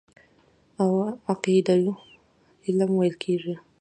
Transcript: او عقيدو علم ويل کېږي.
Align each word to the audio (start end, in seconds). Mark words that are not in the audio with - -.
او 0.81 0.91
عقيدو 1.29 1.89
علم 2.65 2.89
ويل 2.99 3.15
کېږي. 3.23 3.55